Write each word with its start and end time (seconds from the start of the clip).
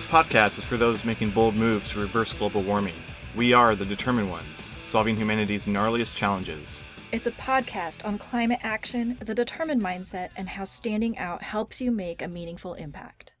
This 0.00 0.06
podcast 0.06 0.56
is 0.56 0.64
for 0.64 0.78
those 0.78 1.04
making 1.04 1.32
bold 1.32 1.54
moves 1.54 1.90
to 1.90 2.00
reverse 2.00 2.32
global 2.32 2.62
warming. 2.62 2.94
We 3.36 3.52
are 3.52 3.76
the 3.76 3.84
determined 3.84 4.30
ones, 4.30 4.72
solving 4.82 5.14
humanity's 5.14 5.66
gnarliest 5.66 6.16
challenges. 6.16 6.82
It's 7.12 7.26
a 7.26 7.32
podcast 7.32 8.06
on 8.06 8.16
climate 8.16 8.60
action, 8.62 9.18
the 9.20 9.34
determined 9.34 9.82
mindset, 9.82 10.30
and 10.38 10.48
how 10.48 10.64
standing 10.64 11.18
out 11.18 11.42
helps 11.42 11.82
you 11.82 11.90
make 11.90 12.22
a 12.22 12.28
meaningful 12.28 12.72
impact. 12.72 13.34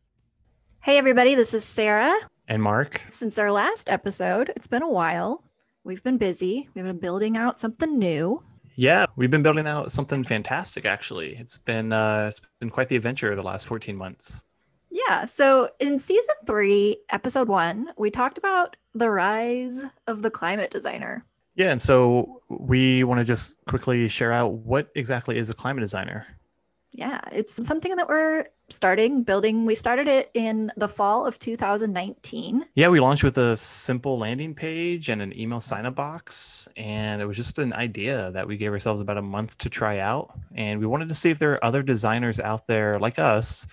Hey, 0.82 0.98
everybody, 0.98 1.34
this 1.34 1.54
is 1.54 1.64
Sarah. 1.64 2.14
And 2.46 2.62
Mark. 2.62 3.04
Since 3.08 3.38
our 3.38 3.50
last 3.50 3.88
episode, 3.88 4.52
it's 4.54 4.68
been 4.68 4.82
a 4.82 4.90
while. 4.90 5.42
We've 5.82 6.04
been 6.04 6.18
busy, 6.18 6.68
we've 6.74 6.84
been 6.84 6.98
building 6.98 7.38
out 7.38 7.58
something 7.58 7.98
new. 7.98 8.42
Yeah, 8.74 9.06
we've 9.16 9.30
been 9.30 9.42
building 9.42 9.66
out 9.66 9.92
something 9.92 10.24
fantastic. 10.24 10.84
Actually, 10.84 11.36
it's 11.36 11.56
been 11.56 11.90
uh, 11.94 12.26
it's 12.28 12.42
been 12.60 12.68
quite 12.68 12.90
the 12.90 12.96
adventure 12.96 13.34
the 13.34 13.42
last 13.42 13.66
14 13.66 13.96
months. 13.96 14.42
Yeah. 15.10 15.24
So 15.24 15.70
in 15.80 15.98
season 15.98 16.36
three, 16.46 16.98
episode 17.10 17.48
one, 17.48 17.88
we 17.98 18.12
talked 18.12 18.38
about 18.38 18.76
the 18.94 19.10
rise 19.10 19.82
of 20.06 20.22
the 20.22 20.30
climate 20.30 20.70
designer. 20.70 21.24
Yeah. 21.56 21.72
And 21.72 21.82
so 21.82 22.42
we 22.48 23.02
want 23.02 23.18
to 23.18 23.24
just 23.24 23.56
quickly 23.66 24.08
share 24.08 24.32
out 24.32 24.52
what 24.52 24.88
exactly 24.94 25.36
is 25.36 25.50
a 25.50 25.54
climate 25.54 25.80
designer. 25.80 26.28
Yeah. 26.92 27.20
It's 27.32 27.66
something 27.66 27.96
that 27.96 28.08
we're 28.08 28.46
starting 28.68 29.24
building. 29.24 29.66
We 29.66 29.74
started 29.74 30.06
it 30.06 30.30
in 30.34 30.70
the 30.76 30.86
fall 30.86 31.26
of 31.26 31.40
2019. 31.40 32.66
Yeah. 32.76 32.86
We 32.86 33.00
launched 33.00 33.24
with 33.24 33.36
a 33.36 33.56
simple 33.56 34.16
landing 34.16 34.54
page 34.54 35.08
and 35.08 35.20
an 35.20 35.36
email 35.36 35.60
sign 35.60 35.86
up 35.86 35.96
box. 35.96 36.68
And 36.76 37.20
it 37.20 37.26
was 37.26 37.36
just 37.36 37.58
an 37.58 37.72
idea 37.72 38.30
that 38.30 38.46
we 38.46 38.56
gave 38.56 38.70
ourselves 38.70 39.00
about 39.00 39.18
a 39.18 39.22
month 39.22 39.58
to 39.58 39.68
try 39.68 39.98
out. 39.98 40.38
And 40.54 40.78
we 40.78 40.86
wanted 40.86 41.08
to 41.08 41.16
see 41.16 41.30
if 41.30 41.40
there 41.40 41.54
are 41.54 41.64
other 41.64 41.82
designers 41.82 42.38
out 42.38 42.68
there 42.68 42.96
like 43.00 43.18
us 43.18 43.66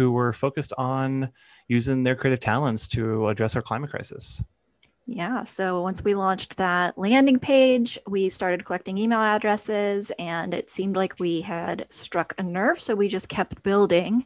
who 0.00 0.10
were 0.10 0.32
focused 0.32 0.72
on 0.78 1.30
using 1.68 2.02
their 2.02 2.16
creative 2.16 2.40
talents 2.40 2.88
to 2.88 3.28
address 3.28 3.54
our 3.54 3.60
climate 3.60 3.90
crisis. 3.90 4.42
Yeah. 5.04 5.44
So 5.44 5.82
once 5.82 6.02
we 6.02 6.14
launched 6.14 6.56
that 6.56 6.96
landing 6.96 7.38
page, 7.38 7.98
we 8.08 8.30
started 8.30 8.64
collecting 8.64 8.96
email 8.96 9.18
addresses, 9.18 10.10
and 10.18 10.54
it 10.54 10.70
seemed 10.70 10.96
like 10.96 11.20
we 11.20 11.42
had 11.42 11.86
struck 11.90 12.32
a 12.38 12.42
nerve. 12.42 12.80
So 12.80 12.94
we 12.94 13.08
just 13.08 13.28
kept 13.28 13.62
building. 13.62 14.24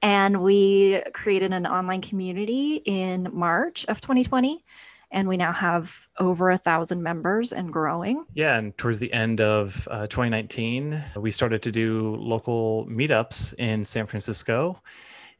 And 0.00 0.42
we 0.42 1.00
created 1.14 1.52
an 1.52 1.68
online 1.68 2.00
community 2.00 2.82
in 2.84 3.28
March 3.32 3.84
of 3.86 4.00
2020 4.00 4.64
and 5.12 5.28
we 5.28 5.36
now 5.36 5.52
have 5.52 6.08
over 6.18 6.50
a 6.50 6.58
thousand 6.58 7.02
members 7.02 7.52
and 7.52 7.72
growing. 7.72 8.24
Yeah, 8.34 8.56
and 8.56 8.76
towards 8.78 8.98
the 8.98 9.12
end 9.12 9.40
of 9.40 9.86
uh, 9.90 10.06
2019, 10.06 11.02
we 11.16 11.30
started 11.30 11.62
to 11.62 11.70
do 11.70 12.16
local 12.16 12.86
meetups 12.86 13.54
in 13.58 13.84
San 13.84 14.06
Francisco. 14.06 14.80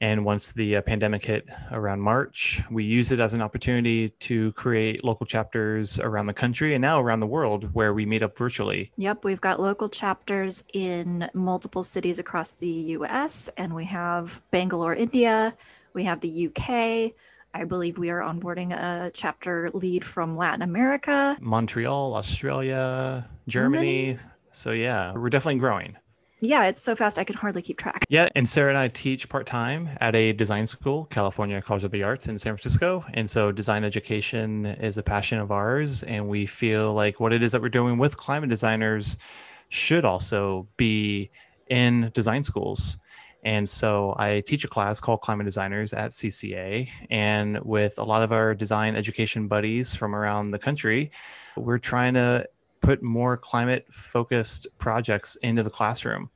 And 0.03 0.25
once 0.25 0.51
the 0.51 0.77
uh, 0.77 0.83
pandemic 0.83 1.25
hit 1.25 1.49
around 1.71 2.01
March, 2.01 2.61
we 2.73 2.83
used 2.83 3.13
it 3.13 3.21
as 3.21 3.35
an 3.35 3.41
opportunity 3.41 4.09
to 4.09 4.51
create 4.53 5.05
local 5.05 5.25
chapters 5.25 6.01
around 6.01 6.27
the 6.27 6.35
country 6.35 6.75
and 6.75 6.83
now 6.83 7.01
around 7.01 7.21
the 7.21 7.27
world 7.29 7.73
where 7.73 7.95
we 7.95 8.05
meet 8.05 8.21
up 8.21 8.37
virtually. 8.37 8.91
Yep, 8.97 9.25
we've 9.25 9.41
got 9.41 9.61
local 9.61 9.89
chapters 9.89 10.65
in 10.75 11.31
multiple 11.35 11.85
cities 11.85 12.19
across 12.19 12.51
the 12.51 12.67
US, 12.99 13.49
and 13.57 13.77
we 13.77 13.85
have 13.85 14.43
Bangalore, 14.51 14.97
India, 14.97 15.55
we 15.95 16.03
have 16.03 16.21
the 16.21 16.49
UK. 16.49 17.13
I 17.55 17.65
believe 17.65 17.97
we 17.97 18.11
are 18.11 18.23
onboarding 18.23 18.73
a 18.73 19.13
chapter 19.15 19.71
lead 19.73 20.05
from 20.05 20.37
Latin 20.37 20.63
America, 20.63 21.39
Montreal, 21.41 22.17
Australia, 22.17 23.29
Germany. 23.47 24.07
Germany. 24.07 24.29
So, 24.51 24.73
yeah, 24.73 25.13
we're 25.13 25.31
definitely 25.31 25.61
growing. 25.61 25.97
Yeah, 26.45 26.65
it's 26.65 26.83
so 26.83 26.97
fast 26.97 27.21
I 27.21 27.25
can 27.25 27.37
hardly 27.37 27.63
keep 27.63 27.79
track. 27.79 28.05
Yeah, 28.09 28.29
and 28.35 28.49
Sarah 28.49 28.71
and 28.71 28.79
I 28.79 28.89
teach 28.89 29.29
part 29.29 29.47
time 29.47 29.89
at 30.01 30.17
a 30.17 30.33
design 30.33 30.67
school, 30.67 31.05
California 31.05 31.63
College 31.63 31.85
of 31.85 31.93
the 31.93 32.03
Arts 32.03 32.27
in 32.27 32.37
San 32.37 32.57
Francisco. 32.57 33.05
And 33.15 33.31
so 33.31 33.53
design 33.53 33.85
education 33.85 34.67
is 34.67 34.99
a 34.99 35.05
passion 35.05 35.39
of 35.39 35.53
ours. 35.53 36.03
And 36.03 36.27
we 36.27 36.47
feel 36.47 36.95
like 36.95 37.21
what 37.21 37.33
it 37.33 37.45
is 37.45 37.53
that 37.53 37.63
we're 37.63 37.69
doing 37.69 37.97
with 37.97 38.17
climate 38.17 38.51
designers 38.51 39.19
should 39.69 40.05
also 40.05 40.67
be 40.77 41.31
in 41.69 42.11
design 42.13 42.43
schools. 42.43 42.99
And 43.45 43.69
so 43.69 44.17
I 44.19 44.41
teach 44.41 44.65
a 44.65 44.69
class 44.69 44.99
called 44.99 45.21
Climate 45.21 45.45
Designers 45.45 45.93
at 45.93 46.11
CCA. 46.11 46.89
And 47.09 47.61
with 47.61 48.01
a 48.01 48.05
lot 48.05 48.23
of 48.23 48.33
our 48.33 48.53
design 48.53 48.97
education 48.97 49.47
buddies 49.47 49.95
from 49.95 50.13
around 50.13 50.51
the 50.51 50.59
country, 50.59 51.13
we're 51.57 51.79
trying 51.79 52.15
to 52.15 52.49
put 52.83 53.03
more 53.03 53.37
climate 53.37 53.87
focused 53.91 54.67
projects 54.79 55.37
into 55.37 55.63
the 55.63 55.71
classroom. 55.71 56.31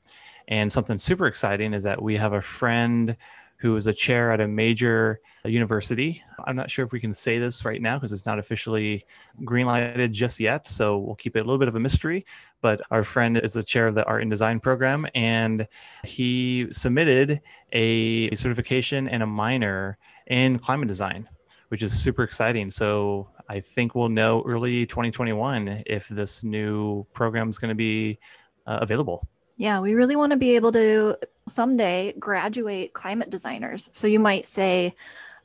And 0.48 0.72
something 0.72 0.98
super 0.98 1.26
exciting 1.26 1.74
is 1.74 1.82
that 1.82 2.00
we 2.00 2.16
have 2.16 2.32
a 2.32 2.40
friend 2.40 3.16
who 3.58 3.74
is 3.74 3.86
a 3.86 3.92
chair 3.92 4.32
at 4.32 4.40
a 4.40 4.46
major 4.46 5.18
university. 5.44 6.22
I'm 6.46 6.56
not 6.56 6.70
sure 6.70 6.84
if 6.84 6.92
we 6.92 7.00
can 7.00 7.14
say 7.14 7.38
this 7.38 7.64
right 7.64 7.80
now 7.80 7.96
because 7.96 8.12
it's 8.12 8.26
not 8.26 8.38
officially 8.38 9.02
greenlighted 9.42 10.12
just 10.12 10.38
yet. 10.38 10.66
So 10.66 10.98
we'll 10.98 11.14
keep 11.14 11.36
it 11.36 11.40
a 11.40 11.42
little 11.42 11.58
bit 11.58 11.68
of 11.68 11.74
a 11.74 11.80
mystery. 11.80 12.26
But 12.60 12.82
our 12.90 13.02
friend 13.02 13.38
is 13.38 13.54
the 13.54 13.62
chair 13.62 13.86
of 13.86 13.94
the 13.94 14.04
art 14.04 14.22
and 14.22 14.30
design 14.30 14.60
program, 14.60 15.06
and 15.14 15.66
he 16.04 16.68
submitted 16.70 17.40
a 17.72 18.34
certification 18.34 19.08
and 19.08 19.22
a 19.22 19.26
minor 19.26 19.98
in 20.26 20.58
climate 20.58 20.88
design, 20.88 21.28
which 21.68 21.82
is 21.82 21.92
super 21.98 22.22
exciting. 22.22 22.70
So 22.70 23.28
I 23.48 23.60
think 23.60 23.94
we'll 23.94 24.08
know 24.08 24.42
early 24.46 24.86
2021 24.86 25.82
if 25.86 26.08
this 26.08 26.44
new 26.44 27.06
program 27.12 27.48
is 27.48 27.58
going 27.58 27.70
to 27.70 27.74
be 27.74 28.18
uh, 28.66 28.78
available. 28.80 29.26
Yeah, 29.56 29.80
we 29.80 29.94
really 29.94 30.16
want 30.16 30.32
to 30.32 30.36
be 30.36 30.54
able 30.54 30.72
to 30.72 31.16
someday 31.48 32.14
graduate 32.18 32.92
climate 32.92 33.30
designers. 33.30 33.88
So 33.92 34.06
you 34.06 34.20
might 34.20 34.44
say, 34.46 34.94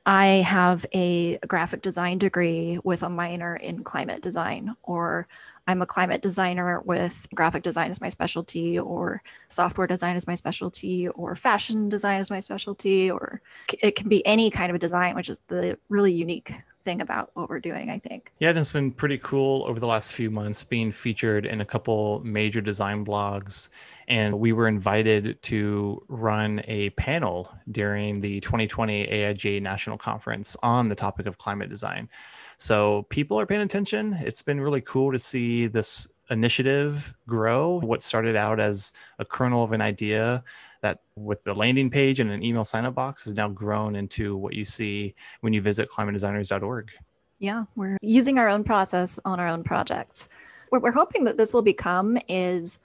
I 0.06 0.26
have 0.48 0.86
a 0.94 1.38
graphic 1.48 1.82
design 1.82 2.18
degree 2.18 2.80
with 2.84 3.04
a 3.04 3.10
minor 3.10 3.56
in 3.56 3.84
climate 3.84 4.22
design, 4.24 4.76
or 4.82 5.28
I'm 5.68 5.84
a 5.84 5.86
climate 5.86 6.24
designer 6.24 6.82
with 6.82 7.28
graphic 7.36 7.62
design 7.62 7.92
as 7.92 8.02
my 8.02 8.10
specialty, 8.10 8.80
or 8.80 9.22
software 9.48 9.86
design 9.88 10.16
as 10.16 10.26
my 10.26 10.34
specialty, 10.36 11.08
or 11.10 11.36
fashion 11.36 11.88
design 11.88 12.20
as 12.20 12.32
my 12.32 12.40
specialty, 12.40 13.12
or 13.12 13.42
it 13.82 13.96
can 13.96 14.10
be 14.10 14.26
any 14.26 14.50
kind 14.50 14.72
of 14.72 14.80
design, 14.80 15.16
which 15.16 15.30
is 15.30 15.40
the 15.48 15.78
really 15.90 16.12
unique 16.12 16.54
thing 16.84 17.02
about 17.02 17.32
what 17.34 17.50
we're 17.50 17.60
doing, 17.60 17.90
I 17.90 18.00
think. 18.00 18.32
Yeah, 18.40 18.52
it's 18.52 18.72
been 18.72 18.92
pretty 18.92 19.18
cool 19.20 19.64
over 19.68 19.80
the 19.80 19.88
last 19.88 20.14
few 20.14 20.30
months 20.30 20.64
being 20.64 20.92
featured 20.92 21.46
in 21.46 21.62
a 21.62 21.66
couple 21.66 22.22
major 22.24 22.62
design 22.62 23.06
blogs. 23.06 23.70
And 24.08 24.36
we 24.36 24.52
were 24.52 24.68
invited 24.68 25.42
to 25.44 26.04
run 26.08 26.62
a 26.68 26.90
panel 26.92 27.50
during 27.72 28.20
the 28.20 28.42
2020 28.42 29.08
AIGA 29.08 29.62
National 29.62 29.98
Conference 29.98 30.58
on 30.64 30.90
the 30.90 30.96
topic 30.96 31.28
of 31.28 31.38
climate 31.38 31.70
design. 31.70 32.10
So 32.58 33.04
people 33.10 33.40
are 33.40 33.46
paying 33.46 33.62
attention. 33.62 34.14
It's 34.22 34.42
been 34.42 34.60
really 34.60 34.82
cool 34.82 35.12
to 35.12 35.20
see 35.20 35.68
this 35.68 36.08
initiative 36.30 37.16
grow. 37.28 37.80
What 37.80 38.04
started 38.04 38.36
out 38.36 38.60
as 38.60 38.94
a 39.20 39.26
kernel 39.26 39.64
of 39.64 39.72
an 39.72 39.82
idea 39.82 40.44
that 40.82 41.00
with 41.16 41.44
the 41.44 41.54
landing 41.54 41.90
page 41.90 42.20
and 42.20 42.32
an 42.32 42.44
email 42.44 42.66
sign 42.66 42.86
up 42.86 42.96
box 42.96 43.26
has 43.26 43.36
now 43.36 43.48
grown 43.48 43.96
into 43.96 44.36
what 44.36 44.54
you 44.54 44.66
see 44.66 45.16
when 45.42 45.54
you 45.54 45.62
visit 45.62 45.90
climatedesigners.org. 45.90 46.92
Yeah, 47.40 47.64
we're 47.76 47.98
using 48.02 48.38
our 48.38 48.50
own 48.50 48.64
process 48.64 49.20
on 49.26 49.40
our 49.40 49.48
own 49.48 49.64
projects. 49.64 50.30
What 50.70 50.82
we're 50.82 50.92
hoping 50.92 51.24
that 51.26 51.38
this 51.38 51.54
will 51.54 51.62
become 51.62 52.18
is 52.28 52.80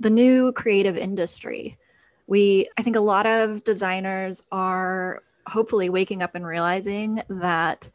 the 0.00 0.10
new 0.10 0.52
creative 0.52 0.96
industry. 0.96 1.78
We, 2.26 2.68
I 2.76 2.82
think 2.82 2.96
a 2.96 3.00
lot 3.00 3.26
of 3.26 3.64
designers 3.64 4.42
are 4.52 5.22
hopefully 5.46 5.88
waking 5.88 6.22
up 6.22 6.34
and 6.34 6.46
realizing 6.46 7.22
that 7.28 7.88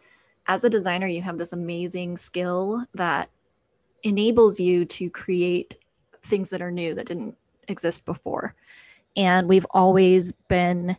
as 0.48 0.64
a 0.64 0.70
designer, 0.70 1.08
you 1.08 1.22
have 1.22 1.38
this 1.38 1.54
amazing 1.54 2.18
skill 2.18 2.84
that 2.96 3.30
enables 4.04 4.60
you 4.60 4.86
to 4.86 5.10
create 5.10 5.78
things 6.24 6.50
that 6.50 6.62
are 6.62 6.72
new 6.72 6.94
that 6.96 7.06
didn't 7.06 7.38
exist 7.68 8.06
before. 8.06 8.56
And 9.16 9.48
we've 9.48 9.66
always 9.72 10.32
been 10.48 10.96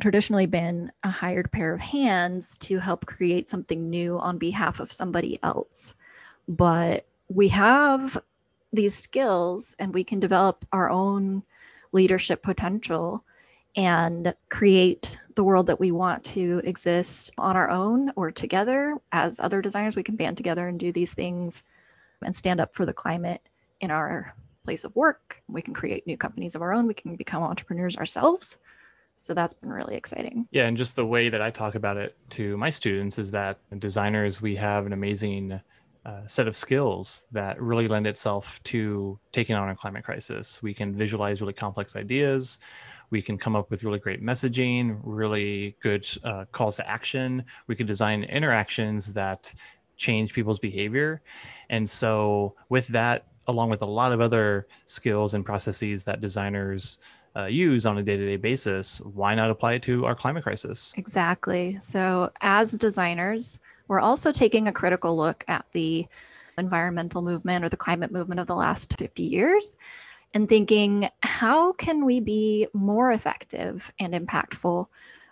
traditionally 0.00 0.46
been 0.46 0.92
a 1.04 1.10
hired 1.10 1.50
pair 1.50 1.72
of 1.72 1.80
hands 1.80 2.58
to 2.58 2.78
help 2.78 3.06
create 3.06 3.48
something 3.48 3.88
new 3.88 4.18
on 4.18 4.36
behalf 4.36 4.78
of 4.78 4.92
somebody 4.92 5.38
else. 5.42 5.94
But 6.48 7.06
we 7.28 7.48
have 7.48 8.18
these 8.72 8.94
skills 8.94 9.74
and 9.78 9.94
we 9.94 10.04
can 10.04 10.20
develop 10.20 10.66
our 10.72 10.90
own 10.90 11.42
leadership 11.92 12.42
potential 12.42 13.24
and 13.74 14.34
create 14.48 15.18
the 15.34 15.44
world 15.44 15.66
that 15.66 15.80
we 15.80 15.90
want 15.90 16.24
to 16.24 16.60
exist 16.64 17.30
on 17.38 17.56
our 17.56 17.70
own 17.70 18.10
or 18.16 18.30
together 18.30 18.96
as 19.12 19.38
other 19.40 19.60
designers 19.60 19.96
we 19.96 20.02
can 20.02 20.16
band 20.16 20.36
together 20.36 20.68
and 20.68 20.80
do 20.80 20.92
these 20.92 21.14
things 21.14 21.64
and 22.22 22.34
stand 22.34 22.60
up 22.60 22.74
for 22.74 22.86
the 22.86 22.92
climate 22.92 23.48
in 23.80 23.90
our 23.90 24.34
place 24.66 24.84
of 24.84 24.94
work. 24.96 25.42
We 25.48 25.62
can 25.62 25.72
create 25.72 26.06
new 26.06 26.16
companies 26.16 26.54
of 26.54 26.60
our 26.60 26.74
own. 26.74 26.86
We 26.86 26.94
can 26.94 27.16
become 27.16 27.42
entrepreneurs 27.42 27.96
ourselves. 27.96 28.58
So 29.16 29.32
that's 29.32 29.54
been 29.54 29.72
really 29.72 29.96
exciting. 29.96 30.46
Yeah. 30.50 30.66
And 30.66 30.76
just 30.76 30.96
the 30.96 31.06
way 31.06 31.30
that 31.30 31.40
I 31.40 31.50
talk 31.50 31.74
about 31.74 31.96
it 31.96 32.14
to 32.30 32.56
my 32.56 32.68
students 32.68 33.18
is 33.18 33.30
that 33.30 33.58
designers, 33.78 34.42
we 34.42 34.56
have 34.56 34.84
an 34.84 34.92
amazing 34.92 35.60
uh, 36.04 36.26
set 36.26 36.46
of 36.46 36.54
skills 36.54 37.26
that 37.32 37.60
really 37.60 37.88
lend 37.88 38.06
itself 38.06 38.62
to 38.64 39.18
taking 39.32 39.56
on 39.56 39.70
a 39.70 39.76
climate 39.76 40.04
crisis. 40.04 40.62
We 40.62 40.74
can 40.74 40.94
visualize 40.94 41.40
really 41.40 41.54
complex 41.54 41.96
ideas. 41.96 42.58
We 43.10 43.22
can 43.22 43.38
come 43.38 43.56
up 43.56 43.70
with 43.70 43.84
really 43.84 44.00
great 44.00 44.22
messaging, 44.22 45.00
really 45.02 45.76
good 45.80 46.06
uh, 46.24 46.44
calls 46.52 46.76
to 46.76 46.88
action. 46.88 47.44
We 47.68 47.76
can 47.76 47.86
design 47.86 48.24
interactions 48.24 49.14
that 49.14 49.54
change 49.96 50.34
people's 50.34 50.58
behavior. 50.58 51.22
And 51.70 51.88
so, 51.88 52.54
with 52.68 52.88
that, 52.88 53.26
along 53.48 53.70
with 53.70 53.82
a 53.82 53.86
lot 53.86 54.12
of 54.12 54.20
other 54.20 54.66
skills 54.84 55.34
and 55.34 55.44
processes 55.44 56.04
that 56.04 56.20
designers 56.20 56.98
uh, 57.36 57.44
use 57.44 57.84
on 57.84 57.98
a 57.98 58.02
day-to-day 58.02 58.36
basis 58.36 59.00
why 59.00 59.34
not 59.34 59.50
apply 59.50 59.74
it 59.74 59.82
to 59.82 60.06
our 60.06 60.14
climate 60.14 60.42
crisis? 60.42 60.94
Exactly. 60.96 61.76
So 61.80 62.30
as 62.40 62.72
designers 62.72 63.60
we're 63.88 64.00
also 64.00 64.32
taking 64.32 64.68
a 64.68 64.72
critical 64.72 65.16
look 65.16 65.44
at 65.48 65.64
the 65.72 66.06
environmental 66.58 67.22
movement 67.22 67.64
or 67.64 67.68
the 67.68 67.76
climate 67.76 68.10
movement 68.10 68.40
of 68.40 68.46
the 68.46 68.54
last 68.54 68.96
50 68.98 69.22
years 69.22 69.76
and 70.34 70.48
thinking 70.48 71.08
how 71.22 71.72
can 71.72 72.04
we 72.04 72.20
be 72.20 72.66
more 72.72 73.12
effective 73.12 73.92
and 74.00 74.14
impactful 74.14 74.86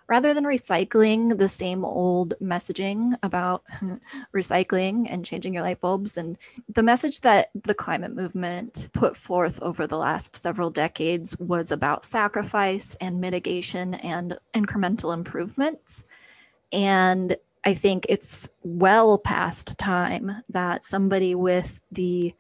rather 0.07 0.35
than 0.35 0.45
recycling 0.45 1.39
the 1.39 1.49
same 1.49 1.85
old 1.85 2.35
messaging 2.41 3.17
about 3.23 3.65
recycling 4.35 5.07
and 5.09 5.25
changing 5.25 5.55
your 5.55 5.63
light 5.63 5.81
bulbs. 5.81 6.17
And 6.17 6.37
the 6.73 6.83
message 6.83 7.21
that 7.23 7.51
the 7.63 7.75
climate 7.75 8.15
movement 8.15 8.89
put 8.93 9.17
forth 9.17 9.61
over 9.63 9.87
the 9.87 9.99
last 9.99 10.37
several 10.37 10.71
decades 10.71 11.37
was 11.39 11.73
about 11.73 12.05
sacrifice 12.05 12.95
and 13.01 13.21
mitigation 13.21 13.95
and 13.95 14.37
incremental 14.55 15.15
improvements. 15.15 16.05
And 16.73 17.37
I 17.65 17.73
think 17.73 18.05
it's 18.09 18.49
well 18.63 19.19
past 19.19 19.79
time 19.79 20.43
that 20.51 20.85
somebody 20.85 21.35
with 21.35 21.81
the 21.93 22.35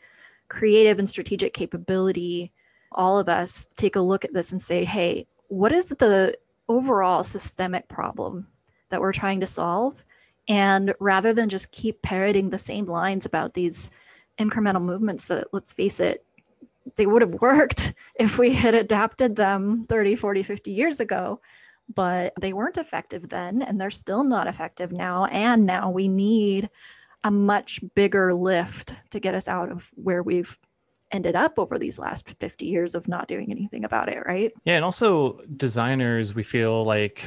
creative 0.49 0.99
and 0.99 1.09
strategic 1.09 1.55
capability, 1.55 2.53
all 2.93 3.19
of 3.19 3.29
us 3.29 3.67
take 3.77 3.97
a 3.97 4.01
look 4.01 4.25
at 4.25 4.35
this 4.35 4.53
and 4.53 4.61
say, 4.61 4.85
hey, 4.85 5.27
what 5.49 5.73
is 5.73 5.89
the 5.89 6.37
overall 6.69 7.25
systemic 7.25 7.89
problem 7.89 8.47
that 8.89 9.01
we're 9.01 9.13
trying 9.13 9.41
to 9.41 9.47
solve? 9.47 10.05
And 10.49 10.95
rather 11.01 11.33
than 11.33 11.49
just 11.49 11.73
keep 11.73 12.03
parroting 12.03 12.51
the 12.51 12.59
same 12.59 12.87
lines 12.87 13.27
about 13.27 13.55
these 13.55 13.91
incremental 14.39 14.83
movements 14.83 15.25
that, 15.27 15.49
let's 15.53 15.73
face 15.73 16.01
it, 16.01 16.25
they 16.97 17.07
would 17.07 17.23
have 17.23 17.35
worked 17.41 17.95
if 18.17 18.39
we 18.39 18.53
had 18.53 18.75
adapted 18.75 19.37
them 19.37 19.87
30, 19.89 20.17
40, 20.17 20.43
50 20.43 20.71
years 20.71 21.01
ago 21.01 21.41
but 21.95 22.33
they 22.41 22.53
weren't 22.53 22.79
effective 22.79 23.29
then 23.29 23.63
and 23.63 23.81
they're 23.81 23.91
still 23.91 24.25
not 24.25 24.47
effective 24.47 24.93
now 24.93 25.27
and 25.27 25.67
now 25.67 25.91
we 25.91 26.09
need 26.09 26.71
a 27.25 27.31
much 27.31 27.81
bigger 27.95 28.33
lift 28.33 28.95
to 29.11 29.21
get 29.21 29.35
us 29.35 29.49
out 29.49 29.71
of 29.71 29.91
where 29.95 30.23
we've 30.23 30.59
ended 31.15 31.37
up 31.37 31.59
over 31.59 31.79
these 31.79 31.99
last 31.99 32.35
50 32.41 32.67
years 32.67 32.95
of 32.95 33.09
not 33.09 33.29
doing 33.29 33.51
anything 33.51 33.85
about 33.85 34.09
it 34.09 34.19
right 34.27 34.53
yeah 34.65 34.75
and 34.75 34.85
also 34.85 35.41
designers 35.57 36.35
we 36.35 36.43
feel 36.43 36.85
like 36.85 37.25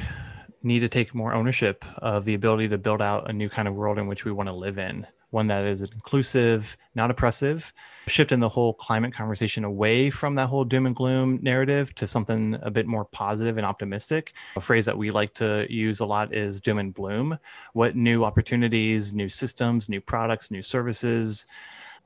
need 0.62 0.80
to 0.80 0.88
take 0.88 1.14
more 1.14 1.32
ownership 1.32 1.84
of 1.98 2.24
the 2.24 2.34
ability 2.34 2.68
to 2.68 2.78
build 2.78 3.00
out 3.00 3.30
a 3.30 3.32
new 3.32 3.48
kind 3.48 3.66
of 3.66 3.74
world 3.74 3.98
in 3.98 4.06
which 4.06 4.24
we 4.24 4.32
want 4.32 4.48
to 4.48 4.54
live 4.54 4.78
in 4.78 5.06
one 5.30 5.48
that 5.48 5.64
is 5.64 5.82
inclusive, 5.82 6.76
not 6.94 7.10
oppressive, 7.10 7.72
shifting 8.06 8.40
the 8.40 8.48
whole 8.48 8.72
climate 8.72 9.12
conversation 9.12 9.64
away 9.64 10.08
from 10.10 10.34
that 10.36 10.46
whole 10.46 10.64
doom 10.64 10.86
and 10.86 10.96
gloom 10.96 11.38
narrative 11.42 11.94
to 11.96 12.06
something 12.06 12.56
a 12.62 12.70
bit 12.70 12.86
more 12.86 13.04
positive 13.04 13.58
and 13.58 13.66
optimistic. 13.66 14.32
A 14.56 14.60
phrase 14.60 14.86
that 14.86 14.96
we 14.96 15.10
like 15.10 15.34
to 15.34 15.66
use 15.68 16.00
a 16.00 16.06
lot 16.06 16.34
is 16.34 16.60
doom 16.60 16.78
and 16.78 16.94
bloom. 16.94 17.38
What 17.74 17.94
new 17.94 18.24
opportunities, 18.24 19.14
new 19.14 19.28
systems, 19.28 19.88
new 19.88 20.00
products, 20.00 20.50
new 20.50 20.62
services 20.62 21.46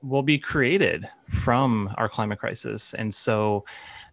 will 0.02 0.22
be 0.22 0.38
created 0.38 1.08
from 1.28 1.92
our 1.96 2.08
climate 2.08 2.38
crisis? 2.38 2.94
And 2.94 3.14
so, 3.14 3.64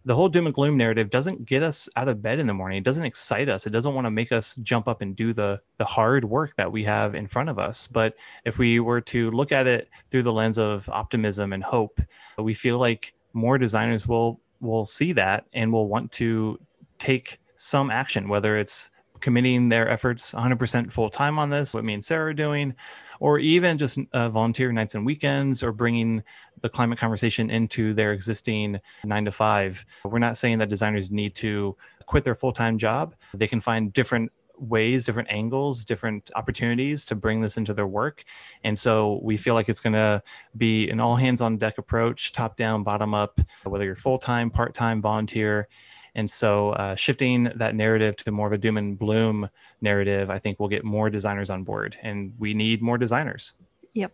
the 0.06 0.14
whole 0.14 0.30
doom 0.30 0.46
and 0.46 0.54
gloom 0.54 0.78
narrative 0.78 1.10
doesn't 1.10 1.44
get 1.44 1.62
us 1.62 1.86
out 1.94 2.08
of 2.08 2.22
bed 2.22 2.38
in 2.38 2.46
the 2.46 2.54
morning. 2.54 2.78
It 2.78 2.84
doesn't 2.84 3.04
excite 3.04 3.50
us. 3.50 3.66
It 3.66 3.70
doesn't 3.70 3.94
want 3.94 4.06
to 4.06 4.10
make 4.10 4.32
us 4.32 4.56
jump 4.56 4.88
up 4.88 5.02
and 5.02 5.14
do 5.14 5.34
the 5.34 5.60
the 5.76 5.84
hard 5.84 6.24
work 6.24 6.56
that 6.56 6.72
we 6.72 6.84
have 6.84 7.14
in 7.14 7.26
front 7.26 7.50
of 7.50 7.58
us. 7.58 7.86
But 7.86 8.14
if 8.44 8.58
we 8.58 8.80
were 8.80 9.02
to 9.02 9.30
look 9.30 9.52
at 9.52 9.66
it 9.66 9.88
through 10.10 10.22
the 10.22 10.32
lens 10.32 10.58
of 10.58 10.88
optimism 10.88 11.52
and 11.52 11.62
hope, 11.62 12.00
we 12.38 12.54
feel 12.54 12.78
like 12.78 13.12
more 13.34 13.58
designers 13.58 14.06
will 14.06 14.40
will 14.60 14.84
see 14.84 15.12
that 15.12 15.46
and 15.52 15.72
will 15.72 15.88
want 15.88 16.12
to 16.12 16.58
take 16.98 17.38
some 17.56 17.90
action, 17.90 18.28
whether 18.28 18.56
it's 18.56 18.90
committing 19.20 19.68
their 19.68 19.88
efforts 19.88 20.32
100% 20.32 20.90
full 20.90 21.10
time 21.10 21.38
on 21.38 21.50
this, 21.50 21.74
what 21.74 21.84
me 21.84 21.94
and 21.94 22.04
Sarah 22.04 22.30
are 22.30 22.34
doing, 22.34 22.74
or 23.20 23.38
even 23.38 23.78
just 23.78 23.98
uh, 24.12 24.28
volunteer 24.28 24.72
nights 24.72 24.94
and 24.94 25.06
weekends 25.06 25.62
or 25.62 25.72
bringing 25.72 26.22
the 26.62 26.68
climate 26.68 26.98
conversation 26.98 27.50
into 27.50 27.94
their 27.94 28.12
existing 28.12 28.80
nine 29.04 29.24
to 29.26 29.30
five. 29.30 29.84
We're 30.04 30.18
not 30.18 30.36
saying 30.36 30.58
that 30.58 30.68
designers 30.68 31.10
need 31.12 31.34
to 31.36 31.76
quit 32.06 32.24
their 32.24 32.34
full 32.34 32.52
time 32.52 32.78
job. 32.78 33.14
They 33.34 33.46
can 33.46 33.60
find 33.60 33.92
different 33.92 34.32
ways, 34.58 35.04
different 35.04 35.30
angles, 35.30 35.84
different 35.84 36.30
opportunities 36.34 37.04
to 37.06 37.14
bring 37.14 37.40
this 37.40 37.56
into 37.56 37.72
their 37.72 37.86
work. 37.86 38.24
And 38.62 38.78
so 38.78 39.20
we 39.22 39.36
feel 39.36 39.54
like 39.54 39.68
it's 39.68 39.80
going 39.80 39.94
to 39.94 40.22
be 40.56 40.90
an 40.90 41.00
all 41.00 41.16
hands 41.16 41.40
on 41.40 41.56
deck 41.56 41.78
approach, 41.78 42.32
top 42.32 42.56
down, 42.56 42.82
bottom 42.82 43.14
up, 43.14 43.40
whether 43.64 43.84
you're 43.84 43.94
full 43.94 44.18
time, 44.18 44.50
part 44.50 44.74
time, 44.74 45.00
volunteer. 45.00 45.68
And 46.14 46.30
so, 46.30 46.70
uh, 46.70 46.94
shifting 46.94 47.44
that 47.54 47.74
narrative 47.74 48.16
to 48.16 48.30
more 48.30 48.46
of 48.46 48.52
a 48.52 48.58
doom 48.58 48.76
and 48.76 48.98
bloom 48.98 49.48
narrative, 49.80 50.30
I 50.30 50.38
think 50.38 50.58
we'll 50.58 50.68
get 50.68 50.84
more 50.84 51.10
designers 51.10 51.50
on 51.50 51.62
board, 51.62 51.96
and 52.02 52.32
we 52.38 52.54
need 52.54 52.82
more 52.82 52.98
designers. 52.98 53.54
Yep. 53.94 54.12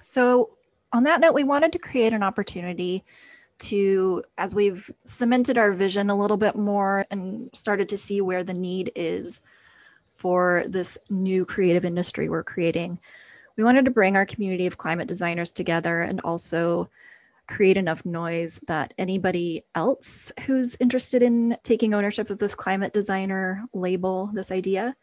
So, 0.00 0.50
on 0.92 1.02
that 1.04 1.20
note, 1.20 1.34
we 1.34 1.44
wanted 1.44 1.72
to 1.72 1.78
create 1.78 2.12
an 2.12 2.22
opportunity 2.22 3.04
to, 3.58 4.22
as 4.38 4.54
we've 4.54 4.90
cemented 5.04 5.58
our 5.58 5.72
vision 5.72 6.10
a 6.10 6.16
little 6.16 6.36
bit 6.36 6.56
more 6.56 7.04
and 7.10 7.50
started 7.52 7.88
to 7.90 7.98
see 7.98 8.20
where 8.20 8.44
the 8.44 8.54
need 8.54 8.92
is 8.94 9.40
for 10.10 10.64
this 10.66 10.96
new 11.10 11.44
creative 11.44 11.84
industry 11.84 12.28
we're 12.28 12.42
creating, 12.42 12.98
we 13.56 13.64
wanted 13.64 13.84
to 13.84 13.90
bring 13.90 14.16
our 14.16 14.24
community 14.24 14.66
of 14.66 14.78
climate 14.78 15.08
designers 15.08 15.52
together 15.52 16.02
and 16.02 16.20
also 16.20 16.88
create 17.48 17.76
enough 17.76 18.04
noise 18.04 18.60
that 18.66 18.94
anybody 18.98 19.64
else 19.74 20.30
who's 20.46 20.76
interested 20.80 21.22
in 21.22 21.56
taking 21.64 21.94
ownership 21.94 22.30
of 22.30 22.38
this 22.38 22.54
climate 22.54 22.92
designer 22.92 23.64
label, 23.72 24.30
this 24.34 24.52
idea, 24.52 24.94